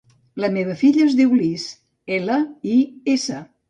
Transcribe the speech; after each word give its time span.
La 0.45 0.49
meva 0.55 0.77
filla 0.79 1.03
es 1.11 1.19
diu 1.21 1.37
Lis: 1.43 1.69
ela, 2.19 2.43
i, 2.77 2.83
essa. 3.19 3.45